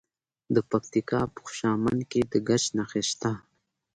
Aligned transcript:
د 0.55 0.57
پکتیکا 0.69 1.19
په 1.33 1.39
خوشامند 1.45 1.99
کې 2.11 2.21
د 2.31 2.33
ګچ 2.47 2.63
نښې 2.77 3.01
شته. 3.09 3.31